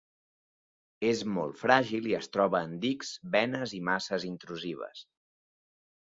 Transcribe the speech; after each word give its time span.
És 1.09 1.19
molt 1.33 1.59
fràgil 1.59 2.07
i 2.11 2.15
es 2.19 2.31
troba 2.37 2.61
en 2.69 2.73
dics, 2.85 3.11
venes 3.35 3.75
i 3.81 3.81
masses 3.91 4.25
intrusives. 4.31 5.05